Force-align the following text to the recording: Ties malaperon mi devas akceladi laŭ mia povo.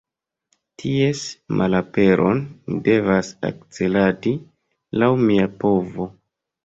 Ties 0.83 1.19
malaperon 1.59 2.41
mi 2.69 2.79
devas 2.87 3.29
akceladi 3.51 4.35
laŭ 5.03 5.11
mia 5.29 5.47
povo. 5.65 6.09